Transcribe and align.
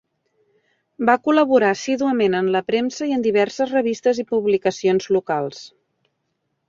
Va 1.09 1.15
col·laborar 1.27 1.69
assíduament 1.73 2.37
en 2.39 2.49
la 2.55 2.63
premsa 2.71 3.09
i 3.11 3.15
en 3.19 3.27
diverses 3.27 3.77
revistes 3.77 4.23
i 4.25 4.29
publicacions 4.33 5.11
locals. 5.19 5.63